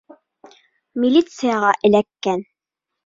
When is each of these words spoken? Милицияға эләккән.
Милицияға 1.03 1.73
эләккән. 1.91 2.47